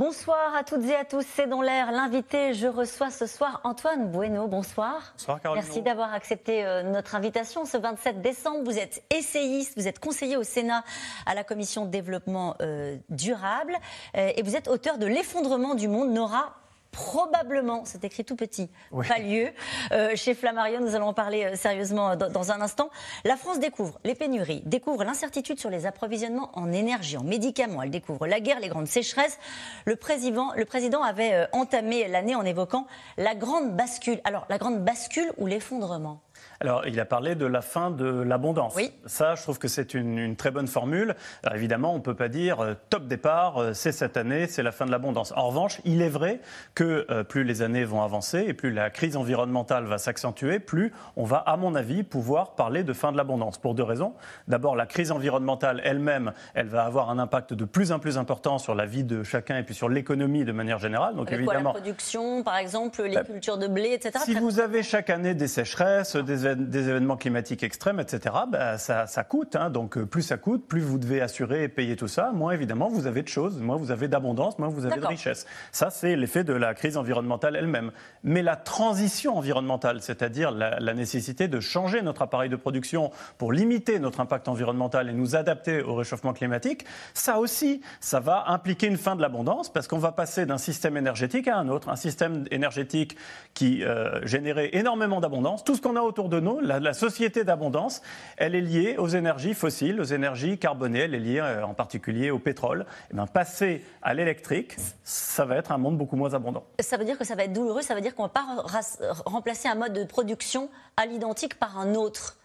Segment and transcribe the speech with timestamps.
[0.00, 2.54] Bonsoir à toutes et à tous, c'est dans l'air l'invité.
[2.54, 4.48] Je reçois ce soir Antoine Bueno.
[4.48, 5.12] Bonsoir.
[5.12, 5.62] Bonsoir Caroline.
[5.62, 8.64] Merci d'avoir accepté euh, notre invitation ce 27 décembre.
[8.64, 10.84] Vous êtes essayiste, vous êtes conseiller au Sénat
[11.26, 13.76] à la commission de développement euh, durable
[14.16, 16.54] euh, et vous êtes auteur de L'effondrement du monde n'aura
[16.90, 19.48] probablement, c'est écrit tout petit, pas lieu.
[19.92, 22.90] Euh, chez Flammarion, nous allons en parler euh, sérieusement dans, un instant.
[23.24, 27.82] La France découvre les pénuries, découvre l'incertitude sur les approvisionnements en énergie, en médicaments.
[27.82, 29.38] Elle découvre la guerre, les grandes sécheresses.
[29.84, 34.20] Le président, le président avait euh, entamé l'année en évoquant la grande bascule.
[34.24, 36.20] Alors, la grande bascule ou l'effondrement?
[36.62, 38.74] Alors, il a parlé de la fin de l'abondance.
[38.76, 38.92] Oui.
[39.06, 41.14] Ça, je trouve que c'est une, très bonne formule.
[41.42, 44.62] Alors, évidemment, on ne peut pas dire euh, top départ, euh, c'est cette année, c'est
[44.62, 45.32] la fin de l'abondance.
[45.36, 46.40] En revanche, il est vrai
[46.74, 50.92] que euh, plus les années vont avancer et plus la crise environnementale va s'accentuer, plus
[51.16, 53.56] on va, à mon avis, pouvoir parler de fin de l'abondance.
[53.56, 54.12] Pour deux raisons.
[54.46, 58.58] D'abord, la crise environnementale elle-même, elle va avoir un impact de plus en plus important
[58.58, 61.16] sur la vie de chacun et puis sur l'économie de manière générale.
[61.16, 64.18] Donc, évidemment, la production, par exemple, les bah, cultures de blé, etc.
[64.26, 69.24] Si vous avez chaque année des sécheresses, des des événements climatiques extrêmes, etc., ben, ça,
[69.24, 69.56] coûte.
[69.56, 69.70] Hein.
[69.70, 72.88] Donc euh, plus ça coûte, plus vous devez assurer et payer tout ça, moins évidemment
[72.88, 75.46] vous avez de choses, moins vous avez d'abondance, moins vous avez de richesse.
[75.72, 77.92] Ça, c'est l'effet de la crise environnementale elle-même.
[78.24, 83.98] Mais la transition environnementale, c'est-à-dire la, nécessité de changer notre appareil de production pour limiter
[84.00, 86.84] notre impact environnemental et nous adapter au réchauffement climatique,
[87.14, 90.96] ça aussi, ça va impliquer une fin de l'abondance parce qu'on va passer d'un système
[90.96, 93.16] énergétique à un autre, un système énergétique
[93.54, 95.64] qui euh, générait énormément d'abondance.
[95.64, 98.02] Tout ce qu'on a autour de la, société d'abondance,
[98.36, 102.30] elle est liée aux énergies fossiles, aux énergies carbonées, elle est liée euh, en particulier
[102.30, 102.80] au pétrole.
[102.80, 106.64] Et eh bien, passer à l'électrique, ça va être un monde beaucoup moins abondant.
[106.80, 109.22] Ça veut dire que ça va être douloureux, ça veut dire qu'on ne va pas
[109.26, 112.36] remplacer un mode de production à l'identique par un autre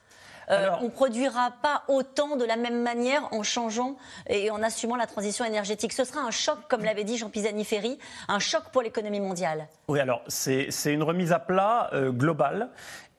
[0.50, 3.96] euh, on ne produira pas autant de la même manière en changeant
[4.28, 5.94] et en assumant la transition énergétique.
[5.94, 7.98] Ce sera un choc, comme l'avait dit Jean Pisani-Ferry,
[8.28, 9.68] un choc pour l'économie mondiale.
[9.88, 12.70] Oui, alors c'est une remise à plat euh, globale.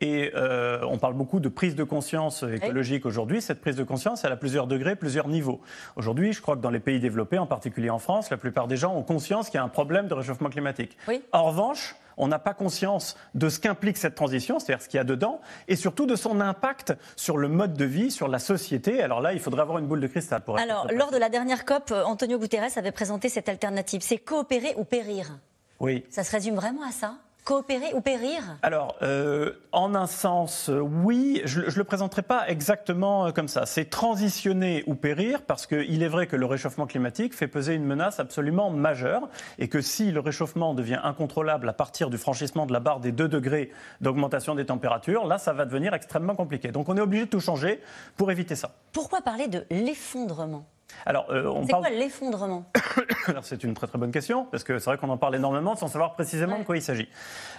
[0.02, 3.40] Et euh, on parle beaucoup de prise de conscience écologique aujourd'hui.
[3.40, 5.62] Cette prise de conscience, elle a plusieurs degrés, plusieurs niveaux.
[5.96, 8.76] Aujourd'hui, je crois que dans les pays développés, en particulier en France, la plupart des
[8.76, 10.98] gens ont conscience qu'il y a un problème de réchauffement climatique.
[11.32, 15.00] En revanche, on n'a pas conscience de ce qu'implique cette transition, c'est-à-dire ce qu'il y
[15.00, 19.02] a dedans, et surtout de son impact sur le mode de vie, sur la société.
[19.02, 20.58] Alors là, il faudrait avoir une boule de cristal pour.
[20.58, 24.00] Alors, lors de la dernière COP, euh, Antonio Guterres avait présenté cette alternative.
[24.02, 25.38] C'est coopérer ou périr.
[25.80, 26.04] Oui.
[26.08, 27.16] Ça se résume vraiment à ça?
[27.46, 31.42] Coopérer ou périr Alors, euh, en un sens, euh, oui.
[31.44, 33.66] Je ne le présenterai pas exactement euh, comme ça.
[33.66, 37.84] C'est transitionner ou périr parce qu'il est vrai que le réchauffement climatique fait peser une
[37.84, 39.28] menace absolument majeure
[39.60, 43.12] et que si le réchauffement devient incontrôlable à partir du franchissement de la barre des
[43.12, 43.70] 2 degrés
[44.00, 46.72] d'augmentation des températures, là, ça va devenir extrêmement compliqué.
[46.72, 47.80] Donc, on est obligé de tout changer
[48.16, 48.72] pour éviter ça.
[48.92, 50.66] Pourquoi parler de l'effondrement?
[51.04, 52.64] Alors, euh, c'est quoi l'effondrement
[53.42, 55.88] c'est une très très bonne question parce que c'est vrai qu'on en parle énormément sans
[55.88, 57.08] savoir précisément de quoi il s'agit.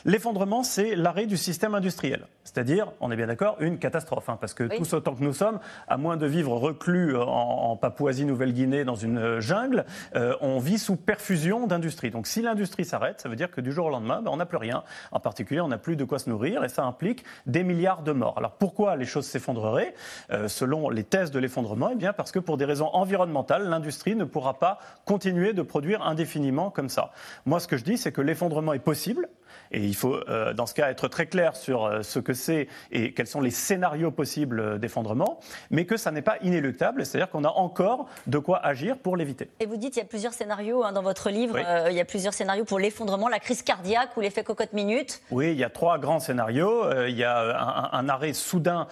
[0.06, 4.54] L'effondrement, c'est l'arrêt du système industriel, c'est-à-dire, on est bien d'accord, une catastrophe, hein, parce
[4.54, 9.18] que tous autant que nous sommes, à moins de vivre reclus en, Papouasie-Nouvelle-Guinée dans une
[9.18, 9.86] euh, jungle,
[10.16, 12.10] euh, on vit sous perfusion d'industrie.
[12.10, 14.46] Donc, si l'industrie s'arrête, ça veut dire que du jour au lendemain, ben, on n'a
[14.46, 14.84] plus rien.
[15.12, 18.14] En particulier, on n'a plus de quoi se nourrir et ça implique des milliards de
[18.14, 18.38] morts.
[18.38, 19.94] Alors, pourquoi les choses s'effondreraient
[20.48, 24.24] Selon les thèses de l'effondrement, eh bien parce que pour des raisons environnementales l'industrie ne
[24.24, 27.12] pourra pas continuer de produire indéfiniment comme ça.
[27.46, 29.30] Moi, ce que je dis, c'est que l'effondrement est possible.
[29.72, 32.68] Et il faut, euh, dans ce cas, être très clair sur euh, ce que c'est
[32.92, 35.40] et quels sont les scénarios possibles d'effondrement,
[35.72, 39.50] mais que ça n'est pas inéluctable, c'est-à-dire qu'on a encore de quoi agir pour l'éviter.
[39.60, 42.00] Et vous dites qu'il y a plusieurs scénarios hein, dans votre livre, euh, il y
[42.00, 45.22] a plusieurs scénarios pour l'effondrement, la crise cardiaque ou l'effet cocotte-minute.
[45.32, 46.86] Oui, il y a trois grands scénarios.
[47.06, 48.88] il y a un, arrêt soudain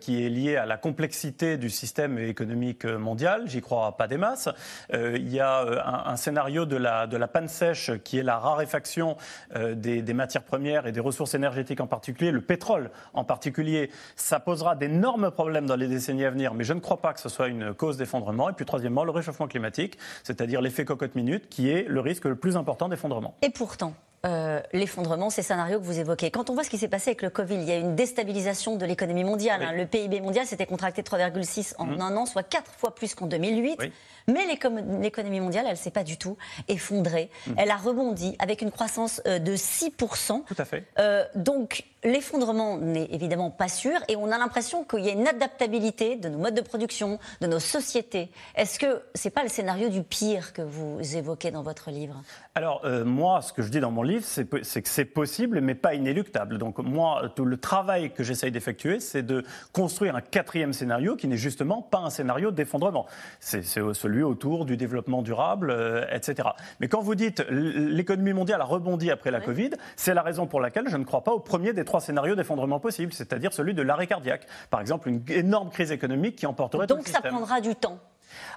[0.00, 4.48] qui est lié à la complexité du système économique mondial, j'y crois pas des masses.
[4.92, 9.16] il y a un, scénario de la, de la panne sèche qui est la raréfaction
[9.54, 14.40] des des, matières premières et des ressources énergétiques en particulier, le pétrole en particulier, ça
[14.40, 17.28] posera d'énormes problèmes dans les décennies à venir, mais je ne crois pas que ce
[17.28, 18.48] soit une cause d'effondrement.
[18.48, 22.56] Et puis troisièmement, le réchauffement climatique, c'est-à-dire l'effet cocotte-minute, qui est le risque le plus
[22.56, 23.34] important d'effondrement.
[23.42, 23.94] Et pourtant,
[24.24, 26.30] euh, l'effondrement, ces scénarios que vous évoquez.
[26.30, 28.76] Quand on voit ce qui s'est passé avec le Covid, il y a une déstabilisation
[28.76, 29.62] de l'économie mondiale.
[29.62, 29.72] Hein.
[29.72, 32.00] Le PIB mondial s'était contracté de 3,6 en mmh.
[32.00, 33.80] un an, soit quatre fois plus qu'en 2008.
[34.26, 36.36] Mais l'économie mondiale, elle ne s'est pas du tout
[36.68, 37.30] effondrée.
[37.46, 37.52] Mmh.
[37.58, 40.44] Elle a rebondi avec une croissance euh, de 6%.
[40.44, 40.84] Tout à fait.
[40.98, 45.26] Euh, donc, l'effondrement n'est évidemment pas sûr et on a l'impression qu'il y a une
[45.26, 48.30] adaptabilité de nos modes de production, de nos sociétés.
[48.54, 52.22] Est-ce que ce n'est pas le scénario du pire que vous évoquez dans votre livre?
[52.54, 55.74] Alors, euh, moi, ce que je dis dans mon livre, c'est que c'est possible, mais
[55.74, 56.58] pas inéluctable.
[56.58, 59.42] Donc, moi, tout le travail que j'essaye d'effectuer, c'est de
[59.72, 63.06] construire un quatrième scénario qui n'est justement pas un scénario d'effondrement.
[63.40, 66.50] C'est celui autour du développement durable, euh, etc.
[66.80, 70.60] Mais quand vous dites l'économie mondiale a rebondi après la Covid, c'est la raison pour
[70.60, 73.82] laquelle je ne crois pas au premier des trois scénarios d'effondrement possible, c'est-à-dire celui de
[73.82, 74.46] l'arrêt cardiaque.
[74.70, 77.98] Par exemple, une énorme crise économique qui emporterait Donc tout le ça prendra du temps.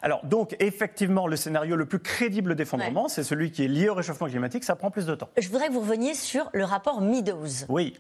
[0.01, 3.94] Alors, donc, effectivement, le scénario le plus crédible d'effondrement, c'est celui qui est lié au
[3.94, 5.30] réchauffement climatique, ça prend plus de temps.
[5.38, 7.66] Je voudrais que vous reveniez sur le rapport Meadows.
[7.69, 7.95] Oui.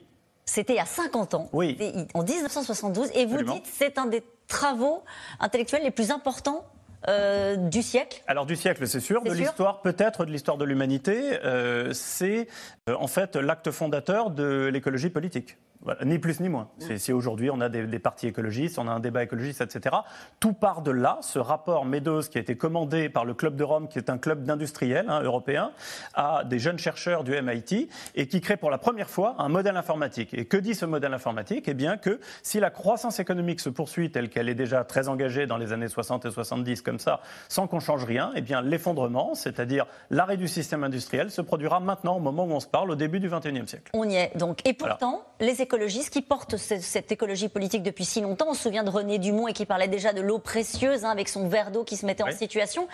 [0.45, 1.77] C'était il y a 50 ans, oui.
[2.13, 5.03] en 1972, et vous dites c'est un des travaux
[5.41, 6.65] intellectuels les plus importants
[7.07, 9.21] euh, du siècle Alors du siècle, c'est sûr.
[9.23, 11.39] De l'histoire, peut-être de l'histoire de l'humanité.
[11.43, 12.47] Euh, c'est
[12.89, 15.57] euh, en fait l'acte fondateur de l'écologie politique
[16.05, 16.69] ni plus ni moins.
[16.97, 19.95] Si aujourd'hui on a des, partis écologistes, on a un débat écologiste, etc.
[20.39, 21.19] Tout part de là.
[21.21, 24.17] Ce rapport Meadows qui a été commandé par le Club de Rome, qui est un
[24.17, 25.71] club d'industriels hein, européens,
[26.13, 29.77] à des jeunes chercheurs du MIT et qui crée pour la première fois un modèle
[29.77, 30.33] informatique.
[30.33, 31.67] Et que dit ce modèle informatique?
[31.67, 35.45] Eh bien que si la croissance économique se poursuit telle qu'elle est déjà très engagée
[35.47, 37.19] dans les années 60 et 70 comme ça,
[37.49, 42.15] sans qu'on change rien, eh bien l'effondrement, c'est-à-dire l'arrêt du système industriel, se produira maintenant
[42.15, 43.91] au moment où on se parle, au début du XXIe siècle.
[43.91, 44.65] On y est donc.
[44.65, 48.47] Et pourtant, les écologistes qui portent cette, écologie politique depuis si longtemps.
[48.49, 51.27] On se souvient de René Dumont et qui parlait déjà de l'eau précieuse hein, avec
[51.27, 52.87] son verre d'eau qui se mettait en situation.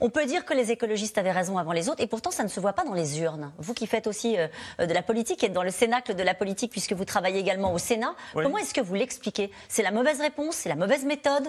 [0.00, 2.48] On peut dire que les écologistes avaient raison avant les autres et pourtant ça ne
[2.48, 3.50] se voit pas dans les urnes.
[3.58, 4.46] Vous qui faites aussi euh,
[4.78, 7.78] de la politique et dans le cénacle de la politique puisque vous travaillez également au
[7.78, 9.50] Sénat, comment est-ce que vous l'expliquez?
[9.68, 11.48] C'est la mauvaise réponse C'est la mauvaise méthode?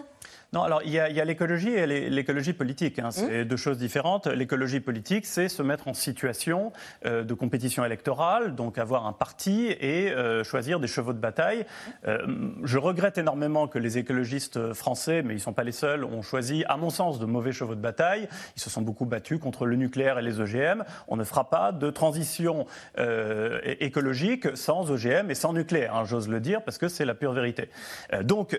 [0.54, 3.00] Non, alors il y a, l'écologie et l'écologie politique.
[3.00, 3.12] Hein.
[3.12, 3.48] c'est mmh.
[3.48, 4.28] deux choses différentes.
[4.28, 6.72] L'écologie politique, c'est se mettre en situation
[7.06, 11.66] euh, de compétition électorale, donc avoir un parti et euh, choisir des chevaux de bataille.
[12.08, 12.26] Euh,
[12.64, 16.22] je regrette énormément que les écologistes français, mais ils ne sont pas les seuls, ont
[16.22, 18.28] choisi, à mon sens, de mauvais chevaux de bataille.
[18.56, 20.84] Ils se sont beaucoup battus contre le nucléaire et les OGM.
[21.08, 22.66] On ne fera pas de transition
[23.80, 27.34] écologique sans OGM et sans nucléaire, hein, j'ose le dire, parce que c'est la pure
[27.34, 27.70] vérité.
[28.24, 28.58] donc,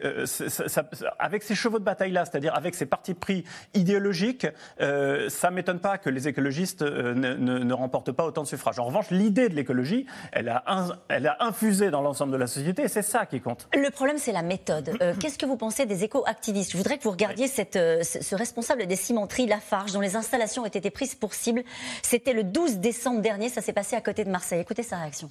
[1.18, 3.44] avec ces chevaux de bataille-là, c'est-à-dire avec ces partis pris
[3.74, 4.46] idéologiques,
[4.80, 8.78] euh, ça ne m'étonne pas que les écologistes euh, ne, remportent pas autant de suffrages.
[8.78, 10.64] En revanche, l'idée de l'écologie, elle a,
[11.08, 13.68] elle a infusé dans l'ensemble de la société et c'est ça qui compte.
[13.74, 14.96] Le problème, c'est la méthode.
[15.00, 16.72] Euh, qu'est-ce que vous pensez des éco-activistes?
[16.72, 20.66] Je voudrais que vous regardiez cette, ce responsable des cimenteries, Lafarge, dont les installations ont
[20.66, 21.62] été prises pour cible.
[22.02, 24.60] C'était le 12 décembre dernier, ça s'est passé à côté de Marseille.
[24.60, 25.30] Écoutez sa réaction.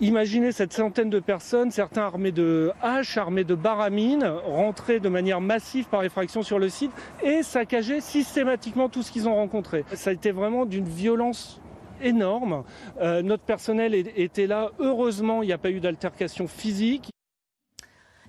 [0.00, 5.40] Imaginez cette centaine de personnes, certains armés de haches, armés de baramines, rentrer de manière
[5.40, 6.90] massive par effraction sur le site
[7.22, 9.84] et saccager systématiquement tout ce qu'ils ont rencontré.
[9.94, 11.60] Ça a été vraiment d'une violence
[12.02, 12.64] énorme.
[13.00, 14.70] Euh, notre personnel était là.
[14.78, 17.10] Heureusement, il n'y a pas eu d'altercation physique.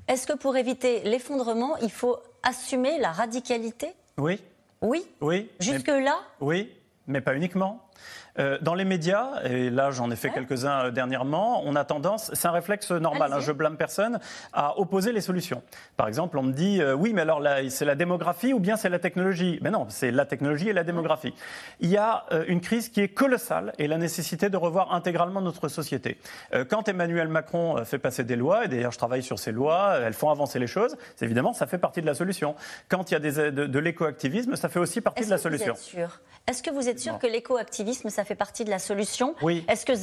[0.08, 3.88] Est-ce que pour éviter l'effondrement, il faut assumer la radicalité?
[4.18, 4.42] Oui.
[4.82, 5.06] Oui?
[5.22, 5.50] Oui.
[5.60, 6.18] Jusque-là?
[6.40, 6.72] Oui,
[7.08, 7.88] mais pas uniquement.
[8.40, 12.30] Euh, dans les médias, et là j'en ai fait quelques-uns euh, dernièrement, on a tendance,
[12.34, 14.20] c'est un réflexe normal, hein, je blâme personne,
[14.54, 15.64] à opposer les solutions.
[15.96, 18.90] Par exemple, on me dit euh, oui, mais alors c'est la démographie ou bien c'est
[18.90, 19.58] la technologie?
[19.62, 21.34] Mais non, c'est la technologie et la démographie.
[21.80, 25.68] Il y a une crise qui est colossale et la nécessité de revoir intégralement notre
[25.68, 26.18] société.
[26.70, 30.14] quand Emmanuel Macron fait passer des lois, et d'ailleurs je travaille sur ces lois, elles
[30.14, 32.56] font avancer les choses, évidemment ça fait partie de la solution.
[32.90, 35.76] Quand il y a des, de, de l'écoactivisme, ça fait aussi partie de la solution.
[36.48, 39.66] Est-ce que vous êtes sûr que l'écoactivisme, ça fait partie de la solution Oui.
[39.68, 39.94] Est-ce que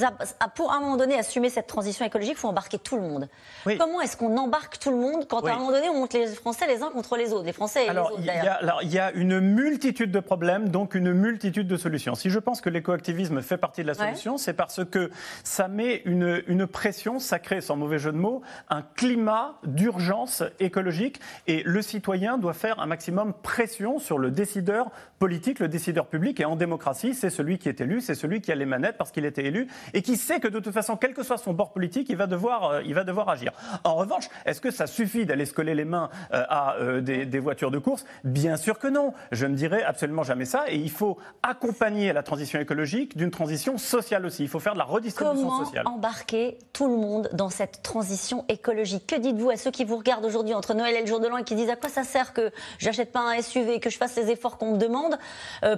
[0.56, 3.28] pour un moment donné assumer cette transition écologique, il faut embarquer tout le monde
[3.66, 3.78] oui.
[3.78, 6.26] Comment est-ce qu'on embarque tout le monde quand à un moment donné on monte les
[6.26, 8.98] Français les uns contre les autres, les Français et alors, les autres Alors il y
[8.98, 12.14] a une multitude de problèmes, donc une multitude de solutions.
[12.14, 15.10] Si je pense que l'écoactivisme fait partie de la solution, c'est parce que
[15.42, 20.42] ça met une, une pression, ça crée, sans mauvais jeu de mots, un climat d'urgence
[20.60, 26.06] écologique et le citoyen doit faire un maximum pression sur le décideur politique, le décideur
[26.06, 28.96] public et en démocratie, c'est celui qui est élu, c'est celui qui a les manettes
[28.98, 31.52] parce qu'il était élu et qui sait que de toute façon, quel que soit son
[31.52, 33.52] bord politique, il va devoir, euh, il va devoir agir.
[33.84, 37.38] En revanche, est-ce que ça suffit d'aller se coller les mains euh, à euh, des,
[37.38, 38.04] voitures de course?
[38.24, 39.14] Bien sûr que non.
[39.32, 40.64] Je ne dirais absolument jamais ça.
[40.68, 44.42] Et il faut accompagner la transition écologique d'une transition sociale aussi.
[44.42, 45.84] Il faut faire de la redistribution sociale.
[45.84, 49.06] Comment embarquer tout le monde dans cette transition écologique?
[49.06, 51.38] Que dites-vous à ceux qui vous regardent aujourd'hui entre Noël et le jour de l'an
[51.38, 54.16] et qui disent à quoi ça sert que j'achète pas un SUV, que je fasse
[54.16, 55.16] les efforts qu'on me demande?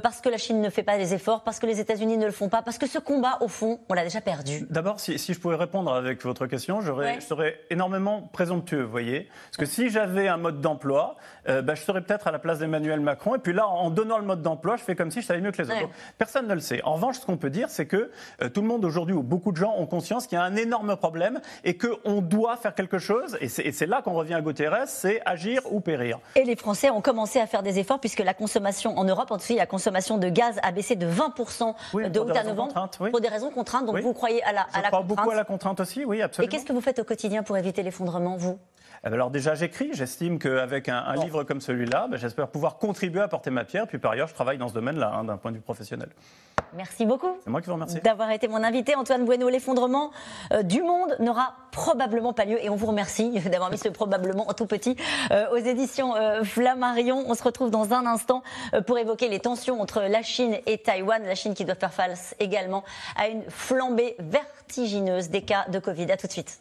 [0.02, 2.32] Parce que la Chine ne fait pas les efforts, parce que les États-Unis ne le
[2.32, 4.66] font pas Parce que ce combat, au fond, on l'a déjà perdu.
[4.70, 9.28] D'abord, si, je pouvais répondre avec votre question, je serais énormément présomptueux, vous voyez.
[9.50, 11.16] Parce que si j'avais un mode d'emploi,
[11.48, 13.34] euh, bah, je serais peut-être à la place d'Emmanuel Macron.
[13.34, 15.52] Et puis là, en donnant le mode d'emploi, je fais comme si je savais mieux
[15.52, 15.90] que les autres.
[16.18, 16.82] Personne ne le sait.
[16.82, 18.10] En revanche, ce qu'on peut dire, c'est que
[18.42, 20.56] euh, tout le monde aujourd'hui, ou beaucoup de gens, ont conscience qu'il y a un
[20.56, 23.36] énorme problème et qu'on doit faire quelque chose.
[23.40, 26.18] Et c'est là qu'on revient à Guterres, c'est agir ou périr.
[26.34, 29.38] Et les Français ont commencé à faire des efforts puisque la consommation en Europe, en
[29.38, 31.74] tout cas, la consommation de gaz a baissé de 20%
[32.24, 33.86] de août à novembre pour des raisons contraintes.
[33.86, 35.06] Donc vous croyez à la, à Je la crois contrainte.
[35.16, 36.48] beaucoup à la contrainte aussi, oui, absolument.
[36.48, 38.58] Et qu'est-ce que vous faites au quotidien pour éviter l'effondrement, vous?
[39.04, 39.90] Eh ben alors déjà, j'écris.
[39.92, 43.86] J'estime qu'avec un, livre comme celui-là, ben, j'espère pouvoir contribuer à porter ma pierre.
[43.86, 46.08] Puis par ailleurs, je travaille dans ce domaine-là, hein, d'un point de vue professionnel.
[46.74, 47.38] Merci beaucoup.
[47.42, 48.00] C'est moi qui vous remercie.
[48.00, 48.94] D'avoir été mon invité.
[48.94, 50.10] Antoine Bueno, l'effondrement
[50.52, 52.62] euh, du monde n'aura probablement pas lieu.
[52.62, 54.96] Et on vous remercie d'avoir mis ce probablement en tout petit
[55.30, 57.24] euh, aux éditions euh, Flammarion.
[57.26, 58.42] On se retrouve dans un instant
[58.86, 61.22] pour évoquer les tensions entre la Chine et Taïwan.
[61.24, 62.84] La Chine qui doit faire face également
[63.16, 66.10] à une flambée vertigineuse des cas de Covid.
[66.10, 66.60] À tout de suite.